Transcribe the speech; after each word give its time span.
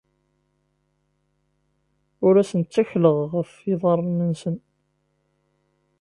Ur 2.27 2.33
asen-ttakleɣ 2.41 3.17
ɣef 3.35 3.51
yiḍarren-nsen. 3.67 4.55